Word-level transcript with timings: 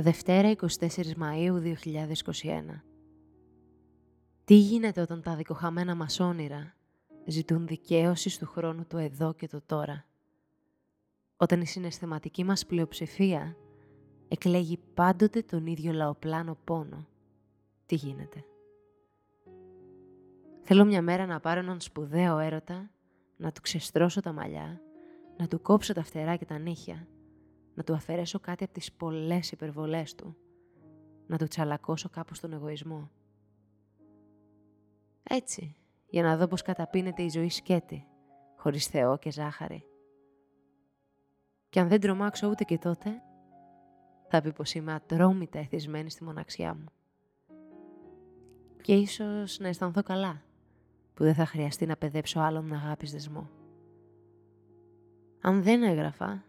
Δευτέρα 0.00 0.54
24 0.56 0.88
Μαΐου 1.20 1.62
2021 1.62 1.74
Τι 4.44 4.54
γίνεται 4.54 5.00
όταν 5.00 5.22
τα 5.22 5.36
δικοχαμένα 5.36 5.94
μας 5.94 6.20
όνειρα 6.20 6.74
ζητούν 7.26 7.66
δικαίωσης 7.66 8.38
του 8.38 8.46
χρόνου 8.46 8.86
του 8.86 8.96
εδώ 8.96 9.34
και 9.34 9.46
το 9.46 9.60
τώρα; 9.66 10.04
Όταν 11.36 11.60
η 11.60 11.66
συναισθηματική 11.66 12.44
μας 12.44 12.66
πλειοψηφία 12.66 13.56
εκλέγει 14.28 14.78
πάντοτε 14.94 15.42
τον 15.42 15.66
ίδιο 15.66 15.92
λαοπλάνο 15.92 16.58
πόνο. 16.64 17.06
Τι 17.86 17.94
γίνεται; 17.94 18.44
Θέλω 20.62 20.84
μια 20.84 21.02
μέρα 21.02 21.26
να 21.26 21.40
πάρω 21.40 21.60
έναν 21.60 21.80
σπουδαίο 21.80 22.38
έρωτα, 22.38 22.90
να 23.36 23.52
του 23.52 23.60
ξεστρώσω 23.60 24.20
τα 24.20 24.32
μαλλιά, 24.32 24.80
να 25.36 25.48
του 25.48 25.60
κόψω 25.60 25.92
τα 25.92 26.04
φτερά 26.04 26.36
και 26.36 26.44
τα 26.44 26.58
νύχια, 26.58 27.06
να 27.78 27.84
του 27.84 27.94
αφαιρέσω 27.94 28.40
κάτι 28.40 28.64
από 28.64 28.72
τις 28.72 28.92
πολλές 28.92 29.52
υπερβολές 29.52 30.14
του, 30.14 30.36
να 31.26 31.38
του 31.38 31.46
τσαλακώσω 31.46 32.08
κάπως 32.08 32.40
τον 32.40 32.52
εγωισμό. 32.52 33.10
Έτσι, 35.22 35.76
για 36.06 36.22
να 36.22 36.36
δω 36.36 36.46
πως 36.46 36.62
καταπίνεται 36.62 37.22
η 37.22 37.28
ζωή 37.28 37.48
σκέτη, 37.48 38.06
χωρίς 38.56 38.86
Θεό 38.86 39.18
και 39.18 39.30
ζάχαρη. 39.30 39.84
Και 41.68 41.80
αν 41.80 41.88
δεν 41.88 42.00
τρομάξω 42.00 42.48
ούτε 42.48 42.64
και 42.64 42.78
τότε, 42.78 43.22
θα 44.28 44.42
πει 44.42 44.52
πως 44.52 44.74
είμαι 44.74 44.92
ατρόμητα 44.92 45.58
εθισμένη 45.58 46.10
στη 46.10 46.24
μοναξιά 46.24 46.74
μου. 46.74 46.86
Και 48.82 48.94
ίσως 48.94 49.58
να 49.58 49.68
αισθανθώ 49.68 50.02
καλά, 50.02 50.42
που 51.14 51.24
δεν 51.24 51.34
θα 51.34 51.46
χρειαστεί 51.46 51.86
να 51.86 51.96
παιδέψω 51.96 52.40
άλλον 52.40 52.72
αγάπης 52.72 53.12
δεσμό. 53.12 53.50
Αν 55.40 55.62
δεν 55.62 55.82
έγραφα, 55.82 56.46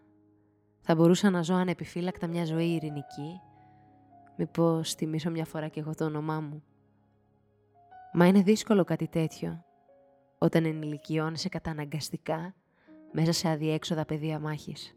θα 0.82 0.96
μπορούσα 0.96 1.30
να 1.30 1.42
ζω 1.42 1.56
ανεπιφύλακτα 1.56 2.28
μια 2.28 2.46
ζωή 2.46 2.74
ειρηνική, 2.74 3.42
μήπως 4.38 4.94
θυμίσω 4.94 5.30
μια 5.30 5.46
φορά 5.46 5.68
και 5.68 5.80
εγώ 5.80 5.96
το 5.96 6.06
όνομά 6.06 6.40
μου. 6.40 6.64
Μα 8.14 8.28
είναι 8.28 8.42
δύσκολο 8.42 8.84
κάτι 8.84 9.08
τέτοιο, 9.08 9.64
όταν 10.38 10.66
ενηλικιώνεσαι 10.66 11.50
καταναγκαστικά 11.50 12.56
μέσα 13.12 13.32
σε 13.32 13.50
αδιέξοδα 13.50 14.06
πεδία 14.06 14.40
μάχης. 14.40 14.94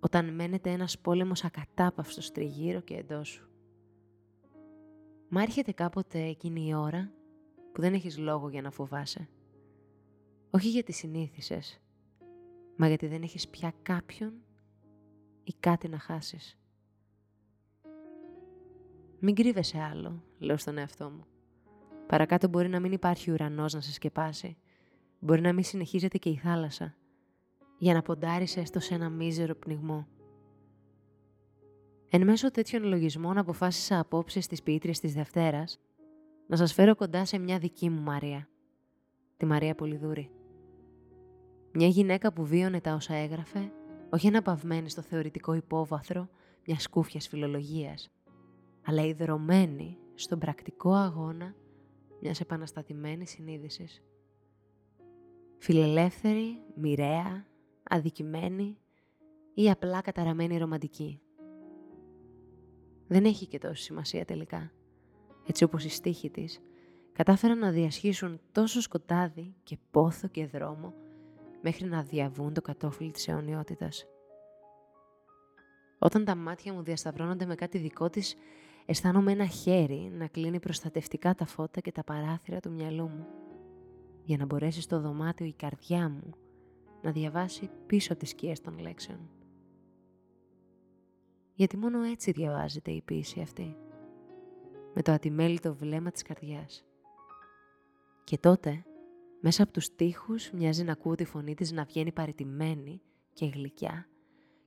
Όταν 0.00 0.34
μένεται 0.34 0.70
ένας 0.70 0.98
πόλεμος 0.98 1.44
ακατάπαυστος 1.44 2.32
τριγύρω 2.32 2.80
και 2.80 2.94
εντός 2.94 3.28
σου. 3.28 3.48
Μα 5.28 5.42
έρχεται 5.42 5.72
κάποτε 5.72 6.18
εκείνη 6.18 6.66
η 6.68 6.74
ώρα 6.74 7.12
που 7.72 7.80
δεν 7.80 7.94
έχεις 7.94 8.18
λόγο 8.18 8.48
για 8.48 8.62
να 8.62 8.70
φοβάσαι. 8.70 9.28
Όχι 10.50 10.68
γιατί 10.68 10.92
συνήθισες, 10.92 11.80
μα 12.82 12.88
γιατί 12.88 13.06
δεν 13.06 13.22
έχεις 13.22 13.48
πια 13.48 13.72
κάποιον 13.82 14.32
ή 15.44 15.54
κάτι 15.60 15.88
να 15.88 15.98
χάσεις. 15.98 16.58
Μην 19.18 19.34
κρύβεσαι 19.34 19.78
άλλο, 19.78 20.22
λέω 20.38 20.56
στον 20.56 20.78
εαυτό 20.78 21.10
μου. 21.10 21.24
Παρακάτω 22.06 22.48
μπορεί 22.48 22.68
να 22.68 22.80
μην 22.80 22.92
υπάρχει 22.92 23.30
ουρανός 23.30 23.74
να 23.74 23.80
σε 23.80 23.92
σκεπάσει. 23.92 24.56
Μπορεί 25.18 25.40
να 25.40 25.52
μην 25.52 25.64
συνεχίζεται 25.64 26.18
και 26.18 26.28
η 26.28 26.36
θάλασσα. 26.36 26.94
Για 27.78 27.94
να 27.94 28.02
ποντάρεις 28.02 28.56
έστω 28.56 28.80
σε 28.80 28.94
ένα 28.94 29.08
μίζερο 29.08 29.54
πνιγμό. 29.54 30.06
Εν 32.08 32.24
μέσω 32.24 32.50
τέτοιων 32.50 32.84
λογισμών 32.84 33.38
αποφάσισα 33.38 33.98
απόψε 33.98 34.40
στις 34.40 34.62
ποιήτριες 34.62 35.00
της 35.00 35.14
Δευτέρας 35.14 35.80
να 36.46 36.56
σας 36.56 36.72
φέρω 36.72 36.94
κοντά 36.94 37.24
σε 37.24 37.38
μια 37.38 37.58
δική 37.58 37.90
μου 37.90 38.00
Μαρία. 38.00 38.48
Τη 39.36 39.46
Μαρία 39.46 39.74
Πολυδούρη. 39.74 40.30
Μια 41.74 41.86
γυναίκα 41.86 42.32
που 42.32 42.44
βίωνε 42.44 42.80
τα 42.80 42.94
όσα 42.94 43.14
έγραφε, 43.14 43.72
όχι 44.10 44.28
αναπαυμένη 44.28 44.90
στο 44.90 45.02
θεωρητικό 45.02 45.54
υπόβαθρο 45.54 46.28
μιας 46.66 46.82
σκούφια 46.82 47.20
φιλολογίας, 47.20 48.12
αλλά 48.84 49.02
ιδρωμένη 49.02 49.98
στον 50.14 50.38
πρακτικό 50.38 50.92
αγώνα 50.92 51.54
μιας 52.20 52.40
επαναστατημένης 52.40 53.30
συνείδησης. 53.30 54.02
Φιλελεύθερη, 55.58 56.62
μοιραία, 56.74 57.46
αδικημένη 57.82 58.78
ή 59.54 59.70
απλά 59.70 60.00
καταραμένη 60.00 60.58
ρομαντική. 60.58 61.20
Δεν 63.06 63.24
έχει 63.24 63.46
και 63.46 63.58
τόση 63.58 63.82
σημασία 63.82 64.24
τελικά. 64.24 64.72
Έτσι 65.46 65.64
όπως 65.64 65.84
οι 65.84 65.88
στίχοι 65.88 66.30
της 66.30 66.60
κατάφεραν 67.12 67.58
να 67.58 67.70
διασχίσουν 67.70 68.40
τόσο 68.52 68.80
σκοτάδι 68.80 69.54
και 69.62 69.78
πόθο 69.90 70.28
και 70.28 70.46
δρόμο 70.46 70.94
μέχρι 71.62 71.88
να 71.88 72.02
διαβούν 72.02 72.52
το 72.54 72.60
κατόφλι 72.60 73.10
της 73.10 73.28
αιωνιότητας. 73.28 74.06
Όταν 75.98 76.24
τα 76.24 76.34
μάτια 76.34 76.72
μου 76.72 76.82
διασταυρώνονται 76.82 77.46
με 77.46 77.54
κάτι 77.54 77.78
δικό 77.78 78.10
της, 78.10 78.34
αισθάνομαι 78.86 79.32
ένα 79.32 79.46
χέρι 79.46 80.12
να 80.14 80.26
κλείνει 80.26 80.60
προστατευτικά 80.60 81.34
τα 81.34 81.46
φώτα 81.46 81.80
και 81.80 81.92
τα 81.92 82.04
παράθυρα 82.04 82.60
του 82.60 82.72
μυαλού 82.72 83.08
μου, 83.08 83.26
για 84.24 84.36
να 84.36 84.44
μπορέσει 84.44 84.80
στο 84.80 85.00
δωμάτιο 85.00 85.46
η 85.46 85.52
καρδιά 85.52 86.08
μου 86.08 86.34
να 87.02 87.10
διαβάσει 87.10 87.70
πίσω 87.86 88.12
από 88.12 88.20
τις 88.20 88.30
σκιές 88.30 88.60
των 88.60 88.78
λέξεων. 88.78 89.30
Γιατί 91.54 91.76
μόνο 91.76 92.02
έτσι 92.02 92.30
διαβάζεται 92.30 92.90
η 92.90 93.02
ποίηση 93.02 93.40
αυτή, 93.40 93.76
με 94.94 95.02
το 95.02 95.12
ατιμέλητο 95.12 95.74
βλέμμα 95.74 96.10
της 96.10 96.22
καρδιάς. 96.22 96.84
Και 98.24 98.38
τότε 98.38 98.84
μέσα 99.44 99.62
από 99.62 99.72
τους 99.72 99.94
τοίχους 99.94 100.50
μοιάζει 100.50 100.84
να 100.84 100.92
ακούω 100.92 101.14
τη 101.14 101.24
φωνή 101.24 101.54
της 101.54 101.72
να 101.72 101.84
βγαίνει 101.84 102.12
παρετημένη 102.12 103.00
και 103.32 103.46
γλυκιά 103.46 104.08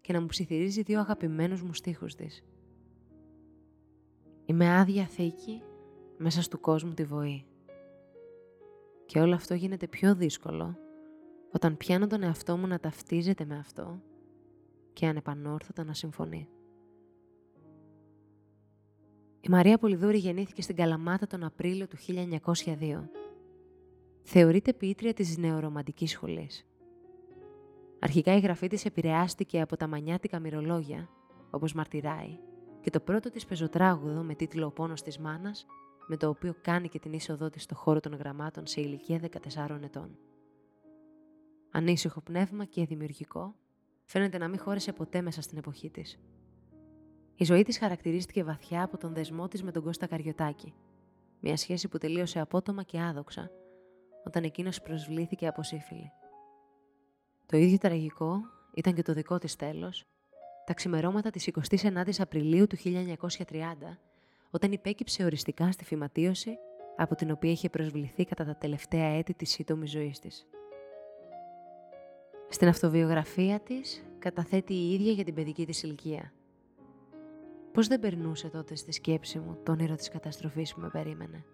και 0.02 0.14
να 0.14 0.22
μου 0.22 0.26
ψιθυρίζει 0.26 0.82
δύο 0.82 1.00
αγαπημένους 1.00 1.64
μου 1.64 1.74
στίχους 1.74 2.16
της. 2.16 2.44
Είμαι 4.46 4.78
άδεια 4.78 5.06
θήκη 5.06 5.62
μέσα 6.18 6.42
του 6.50 6.60
κόσμου 6.60 6.94
τη 6.94 7.04
βοή. 7.04 7.46
Και 9.06 9.20
όλο 9.20 9.36
αυτό 9.36 9.54
γίνεται 9.54 9.88
πιο 9.88 10.16
δύσκολο 10.16 10.78
όταν 11.52 11.78
πιάνω 11.78 12.08
τον 12.08 12.24
εαυτό 12.24 12.58
μου 12.58 12.68
να 12.68 12.80
ταυτίζεται 12.80 13.46
με 13.46 13.58
αυτό 13.58 14.02
και 14.94 15.06
ανεπανόρθωτα 15.06 15.84
να 15.84 15.94
συμφωνεί. 15.94 16.48
Η 19.42 19.50
Μαρία 19.50 19.78
Πολυδούρη 19.78 20.18
γεννήθηκε 20.18 20.62
στην 20.62 20.76
Καλαμάτα 20.76 21.28
τον 21.28 21.44
Απρίλιο 21.44 21.88
του 21.88 21.98
1902 22.08 23.08
θεωρείται 24.28 24.74
ποιήτρια 24.74 25.14
της 25.14 25.38
νεορομαντικής 25.38 26.12
σχολής. 26.12 26.66
Αρχικά 28.00 28.36
η 28.36 28.40
γραφή 28.40 28.68
της 28.68 28.86
επηρεάστηκε 28.86 29.62
από 29.62 29.78
τα 29.78 29.88
μανιάτικα 29.88 30.40
μυρολόγια, 30.40 31.10
όπως 31.50 31.74
μαρτυράει, 31.74 32.40
και 32.82 32.90
το 32.90 33.00
πρώτο 33.00 33.30
της 33.30 33.46
πεζοτράγουδο 33.46 34.24
με 34.24 34.36
τίτλο 34.36 34.66
«Ο 34.66 34.72
πόνος 34.72 35.02
της 35.02 35.18
μάνας», 35.18 35.66
με 36.08 36.18
το 36.18 36.30
οποίο 36.30 36.56
κάνει 36.62 36.90
και 36.90 37.00
την 37.00 37.14
είσοδό 37.14 37.50
της 37.50 37.64
στο 37.64 37.76
χώρο 37.76 38.00
των 38.00 38.16
γραμμάτων 38.16 38.68
σε 38.68 38.82
ηλικία 38.82 39.20
14 39.20 39.80
ετών. 39.84 40.18
Ανήσυχο 41.72 42.22
πνεύμα 42.22 42.66
και 42.66 42.86
δημιουργικό, 42.86 43.56
φαίνεται 44.04 44.38
να 44.38 44.48
μην 44.48 44.60
χώρεσε 44.60 44.94
ποτέ 44.94 45.22
μέσα 45.22 45.42
στην 45.42 45.58
εποχή 45.58 45.90
της. 45.90 46.20
Η 47.36 47.44
ζωή 47.44 47.64
της 47.64 47.78
χαρακτηρίστηκε 47.78 48.44
βαθιά 48.44 48.84
από 48.84 48.98
τον 48.98 49.14
δεσμό 49.14 49.48
της 49.48 49.64
με 49.64 49.72
τον 49.72 49.84
Κώστα 49.84 50.08
Καριωτάκη, 50.08 50.74
μια 51.40 51.58
σχέση 51.58 51.88
που 51.88 51.98
τελείωσε 51.98 52.40
απότομα 52.40 52.84
και 52.84 53.02
άδοξα, 53.02 53.52
όταν 54.26 54.44
εκείνος 54.44 54.82
προσβλήθηκε 54.82 55.48
από 55.48 55.64
σύφυλλη. 55.64 56.12
Το 57.46 57.58
ίδιο 57.58 57.78
τραγικό 57.78 58.40
ήταν 58.74 58.94
και 58.94 59.02
το 59.02 59.14
δικό 59.14 59.38
της 59.38 59.56
τέλος, 59.56 60.06
τα 60.66 60.74
ξημερώματα 60.74 61.30
της 61.30 61.50
29ης 61.70 62.20
Απριλίου 62.20 62.68
του 62.68 62.78
1930, 62.78 63.98
όταν 64.50 64.72
υπέκυψε 64.72 65.24
οριστικά 65.24 65.72
στη 65.72 65.86
φυματίωση 65.86 66.58
από 66.98 67.16
την 67.16 67.32
οποία 67.32 67.52
είχε 67.52 67.70
προσβληθεί 67.70 68.26
κατά 68.26 68.46
τα 68.46 68.56
τελευταία 68.56 69.06
έτη 69.06 69.34
της 69.34 69.52
σύντομης 69.52 69.92
ζωής 69.92 70.20
της. 70.20 70.48
Στην 72.50 72.68
αυτοβιογραφία 72.68 73.60
της 73.60 74.04
καταθέτει 74.20 74.74
η 74.74 74.94
ίδια 74.94 75.12
για 75.12 75.24
την 75.24 75.34
παιδική 75.34 75.66
της 75.66 75.84
ηλικία. 75.84 76.34
Πώς 77.72 77.88
δεν 77.88 78.00
περνούσε 78.00 78.48
τότε 78.48 78.76
στη 78.76 78.92
σκέψη 78.92 79.40
μου 79.40 79.58
το 79.64 79.72
όνειρο 79.72 79.96
της 79.96 80.10
καταστροφής 80.10 80.74
που 80.74 80.82
με 80.82 80.90
περίμενε; 80.90 81.46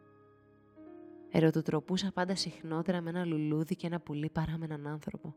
Ερωτοτροπούσα 1.34 2.12
πάντα 2.14 2.36
συχνότερα 2.36 3.02
με 3.02 3.10
ένα 3.10 3.26
λουλούδι 3.26 3.76
και 3.76 3.88
ένα 3.88 4.00
πουλί 4.00 4.30
παρά 4.30 4.58
με 4.58 4.66
έναν 4.66 4.88
άνθρωπο. 4.88 5.36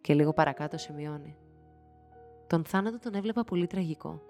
Και 0.00 0.14
λίγο 0.14 0.32
παρακάτω 0.32 0.78
σημειώνει. 0.78 1.36
Τον 2.46 2.64
θάνατο 2.64 2.98
τον 2.98 3.14
έβλεπα 3.14 3.44
πολύ 3.44 3.66
τραγικό. 3.66 4.22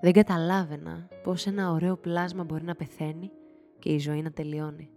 Δεν 0.00 0.12
καταλάβαινα 0.12 1.08
πως 1.22 1.46
ένα 1.46 1.70
ωραίο 1.70 1.96
πλάσμα 1.96 2.44
μπορεί 2.44 2.64
να 2.64 2.74
πεθαίνει 2.74 3.30
και 3.78 3.92
η 3.92 3.98
ζωή 3.98 4.22
να 4.22 4.30
τελειώνει. 4.30 4.90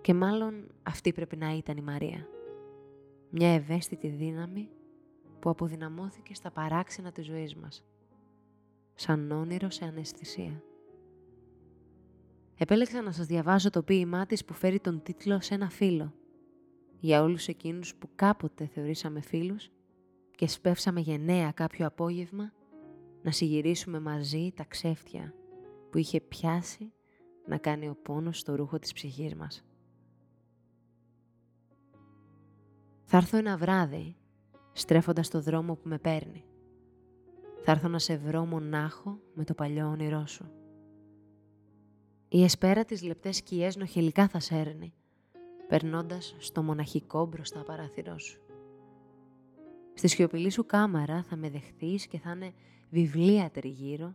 Και 0.00 0.14
μάλλον 0.14 0.70
αυτή 0.82 1.12
πρέπει 1.12 1.36
να 1.36 1.56
ήταν 1.56 1.76
η 1.76 1.82
Μαρία. 1.82 2.28
Μια 3.30 3.54
ευαίσθητη 3.54 4.08
δύναμη 4.08 4.68
που 5.38 5.50
αποδυναμώθηκε 5.50 6.34
στα 6.34 6.50
παράξενα 6.50 7.12
της 7.12 7.26
ζωής 7.26 7.54
μας. 7.54 7.84
Σαν 8.94 9.30
όνειρο 9.30 9.70
σε 9.70 9.84
αναισθησία 9.84 10.62
επέλεξα 12.56 13.02
να 13.02 13.12
σας 13.12 13.26
διαβάσω 13.26 13.70
το 13.70 13.82
ποίημά 13.82 14.26
της 14.26 14.44
που 14.44 14.54
φέρει 14.54 14.80
τον 14.80 15.02
τίτλο 15.02 15.40
«Σε 15.40 15.54
ένα 15.54 15.70
φίλο» 15.70 16.14
για 17.00 17.22
όλους 17.22 17.48
εκείνους 17.48 17.94
που 17.94 18.08
κάποτε 18.14 18.66
θεωρήσαμε 18.66 19.20
φίλους 19.20 19.70
και 20.36 20.42
και 20.42 20.48
σπεύσαμε 20.48 21.00
γενναία 21.00 21.52
κάποιο 21.52 21.86
απόγευμα 21.86 22.52
να 23.22 23.30
συγυρίσουμε 23.30 24.00
μαζί 24.00 24.52
τα 24.56 24.64
ξέφτια 24.64 25.34
που 25.90 25.98
είχε 25.98 26.20
πιάσει 26.20 26.92
να 27.46 27.56
κάνει 27.56 27.88
ο 27.88 27.96
πόνος 28.02 28.38
στο 28.38 28.54
ρούχο 28.54 28.78
της 28.78 28.92
ψυχής 28.92 29.34
μας. 29.34 29.64
Θα 33.02 33.16
έρθω 33.16 33.36
ένα 33.36 33.56
βράδυ, 33.56 34.16
στρέφοντας 34.72 35.28
το 35.28 35.40
δρόμο 35.40 35.74
που 35.74 35.88
με 35.88 35.98
παίρνει. 35.98 36.44
Θα 37.60 37.72
έρθω 37.72 37.88
να 37.88 37.98
σε 37.98 38.16
βρω 38.16 38.44
μονάχο 38.44 39.18
με 39.34 39.44
το 39.44 39.54
παλιό 39.54 39.88
όνειρό 39.88 40.26
σου. 40.26 40.50
Η 42.34 42.44
εσπέρα 42.44 42.84
της 42.84 43.02
λεπτές 43.02 43.36
σκιές 43.36 43.76
νοχελικά 43.76 44.28
θα 44.28 44.40
σέρνει, 44.40 44.92
περνώντας 45.68 46.34
στο 46.38 46.62
μοναχικό 46.62 47.26
μπροστά 47.26 47.62
παράθυρό 47.62 48.18
σου. 48.18 48.40
Στη 49.94 50.08
σιωπηλή 50.08 50.50
σου 50.50 50.66
κάμαρα 50.66 51.22
θα 51.22 51.36
με 51.36 51.50
δεχθείς 51.50 52.06
και 52.06 52.18
θα 52.18 52.30
είναι 52.30 52.52
βιβλία 52.90 53.50
τριγύρω, 53.50 54.14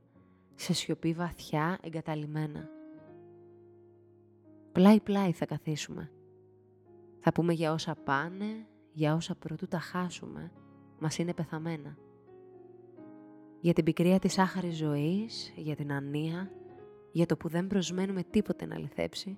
σε 0.55 0.73
σιωπή 0.73 1.13
βαθιά 1.13 1.77
εγκαταλειμμένα. 1.81 2.69
Πλάι-πλάι 4.71 5.31
θα 5.31 5.45
καθίσουμε. 5.45 6.11
Θα 7.19 7.31
πούμε 7.31 7.53
για 7.53 7.71
όσα 7.71 7.95
πάνε, 7.95 8.65
για 8.93 9.15
όσα 9.15 9.35
προτού 9.35 9.67
τα 9.67 9.79
χάσουμε, 9.79 10.51
μας 10.99 11.17
είναι 11.17 11.33
πεθαμένα. 11.33 11.97
Για 13.59 13.73
την 13.73 13.83
πικρία 13.83 14.19
της 14.19 14.37
άχαρης 14.37 14.77
ζωής, 14.77 15.53
για 15.55 15.75
την 15.75 15.91
ανία, 15.91 16.51
για 17.17 17.25
το 17.25 17.37
που 17.37 17.47
δεν 17.47 17.67
προσμένουμε 17.67 18.23
τίποτε 18.23 18.65
να 18.65 18.77
λυθέψει, 18.77 19.37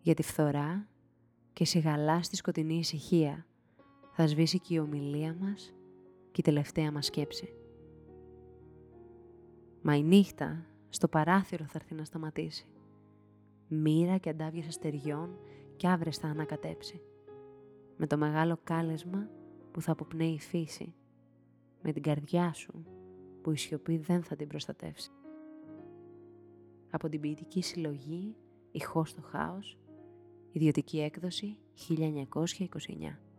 για 0.00 0.14
τη 0.14 0.22
φθορά 0.22 0.88
και 1.52 1.64
σιγαλά 1.64 2.22
στη 2.22 2.36
σκοτεινή 2.36 2.78
ησυχία 2.78 3.46
θα 4.10 4.26
σβήσει 4.26 4.60
και 4.60 4.74
η 4.74 4.78
ομιλία 4.78 5.36
μας 5.40 5.74
και 6.30 6.40
η 6.40 6.42
τελευταία 6.42 6.92
μας 6.92 7.06
σκέψη. 7.06 7.54
Μα 9.82 9.96
η 9.96 10.02
νύχτα 10.02 10.66
στο 10.88 11.08
παράθυρο 11.08 11.64
θα 11.64 11.72
έρθει 11.74 11.94
να 11.94 12.04
σταματήσει. 12.04 12.66
Μοίρα 13.68 14.18
και 14.18 14.28
αντάβιες 14.28 14.66
αστεριών 14.66 15.38
κι 15.76 15.86
άβρες 15.86 16.16
θα 16.16 16.28
ανακατέψει. 16.28 17.00
Με 17.96 18.06
το 18.06 18.16
μεγάλο 18.16 18.58
κάλεσμα 18.64 19.28
που 19.70 19.80
θα 19.80 19.92
αποπνέει 19.92 20.32
η 20.32 20.40
φύση. 20.40 20.94
Με 21.82 21.92
την 21.92 22.02
καρδιά 22.02 22.52
σου 22.52 22.84
που 23.42 23.50
η 23.52 23.56
σιωπή 23.56 23.96
δεν 23.96 24.22
θα 24.22 24.36
την 24.36 24.48
προστατεύσει. 24.48 25.10
Από 26.90 27.08
την 27.08 27.20
ποιητική 27.20 27.62
συλλογή 27.62 28.36
«Ηχός 28.70 29.08
στο 29.08 29.22
χάος», 29.22 29.78
ιδιωτική 30.52 31.00
έκδοση 31.00 31.56
1929. 31.88 33.29